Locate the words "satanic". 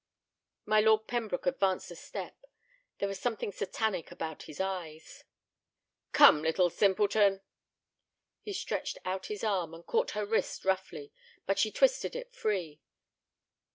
3.51-4.09